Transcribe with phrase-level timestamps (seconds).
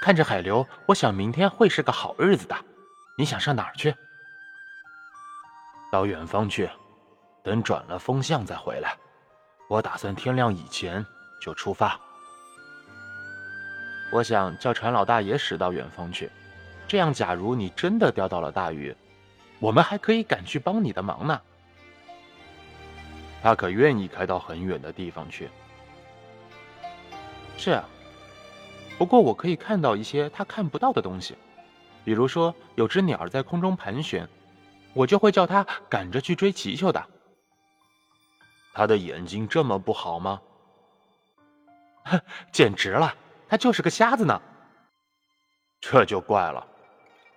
[0.00, 2.56] 看着海流，我想明天会是个好日子的。
[3.18, 3.94] 你想上哪儿去？
[5.92, 6.70] 到远方去，
[7.44, 8.96] 等转了风向再回来。
[9.68, 11.04] 我打算天亮以前
[11.40, 12.00] 就出发。
[14.10, 16.30] 我想叫船老大也驶到远方去，
[16.88, 18.96] 这样，假如你真的钓到了大鱼，
[19.60, 21.40] 我们还可以赶去帮你的忙呢。
[23.42, 25.50] 他可愿意开到很远的地方去？
[27.58, 27.84] 是啊，
[29.00, 31.34] 不过我可以看到一些他看不到的东西，
[32.04, 34.28] 比如说有只鸟儿在空中盘旋，
[34.92, 37.02] 我就会叫他赶着去追祈求的。
[38.74, 40.38] 他的眼睛这么不好吗？
[42.04, 42.20] 哼，
[42.52, 43.14] 简直了，
[43.48, 44.38] 他就是个瞎子呢。
[45.80, 46.66] 这就怪了，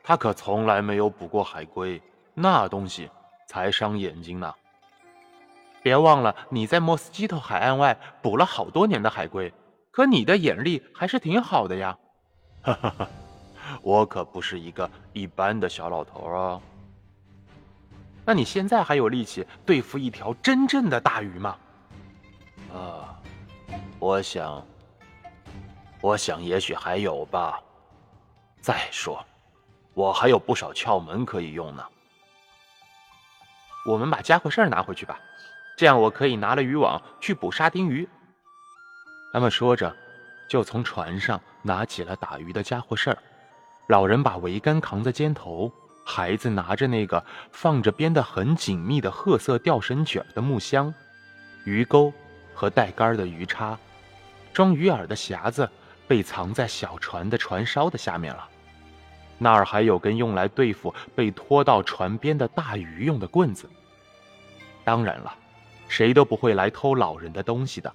[0.04, 2.02] 他可从来没有捕过海龟，
[2.34, 3.10] 那东西
[3.48, 4.54] 才伤眼睛呢。
[5.82, 9.54] 别忘了，你在莫斯基托海岸外捕了好多年的海龟，
[9.94, 11.96] 可你的眼力还是挺好的呀。
[12.64, 13.08] 哈哈哈，
[13.84, 16.60] 我可不是一个一般的小老头啊。
[18.26, 21.56] 那你现在还有力气对付一条真正的大鱼吗？
[22.74, 23.22] 啊，
[24.00, 24.66] 我想，
[26.02, 27.62] 我想也许还有吧。
[28.62, 29.24] 再说，
[29.94, 31.86] 我还有不少窍门可以用呢。
[33.86, 35.20] 我们把家伙事儿拿回去吧。
[35.78, 38.10] 这样，我可以拿了渔网去捕沙丁鱼。
[39.34, 39.92] 他们说着，
[40.48, 43.18] 就从船上拿起了打鱼的家伙事儿。
[43.88, 45.72] 老人把桅杆扛在肩头，
[46.06, 50.94] 孩子拿着那个放着编得很紧密的褐色吊绳卷的木箱，
[51.66, 52.14] 鱼钩
[52.54, 53.76] 和带杆的鱼叉，
[54.54, 55.68] 装鱼饵的匣子
[56.08, 58.48] 被藏在小船的船梢的下面了。
[59.40, 63.68] 那儿还有根用来对付被拖到船边的大鱼用的棍子。
[64.84, 65.34] 当然了。
[65.90, 67.94] 谁都不会来偷老人的东西的，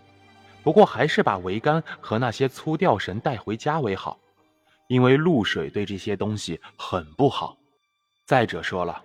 [0.68, 4.18] 不过还是把桅杆和那些粗吊绳带回家为好，
[4.86, 7.56] 因为露水对这些东西很不好。
[8.26, 9.02] 再者说了，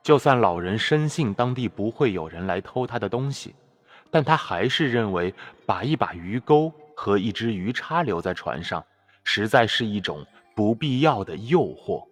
[0.00, 3.52] 就算老人深信当地不会有人来偷他的东西，
[4.12, 5.34] 但他还是认为
[5.66, 8.80] 把一把鱼钩和一只鱼叉留在船上，
[9.24, 12.06] 实在是一种不必要的诱惑。